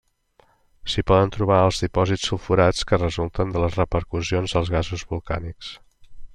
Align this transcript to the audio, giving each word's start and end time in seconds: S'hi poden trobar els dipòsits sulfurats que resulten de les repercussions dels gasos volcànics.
S'hi 0.93 1.03
poden 1.11 1.33
trobar 1.35 1.59
els 1.65 1.81
dipòsits 1.83 2.25
sulfurats 2.31 2.89
que 2.93 3.01
resulten 3.03 3.55
de 3.57 3.63
les 3.67 3.79
repercussions 3.83 4.57
dels 4.59 4.75
gasos 4.79 5.09
volcànics. 5.15 5.75